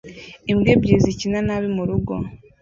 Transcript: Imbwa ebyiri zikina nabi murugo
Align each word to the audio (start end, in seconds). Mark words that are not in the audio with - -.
Imbwa 0.51 0.69
ebyiri 0.75 1.03
zikina 1.05 1.39
nabi 1.47 1.67
murugo 1.75 2.13